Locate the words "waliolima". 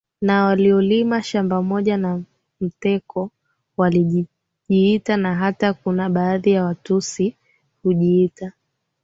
0.45-1.21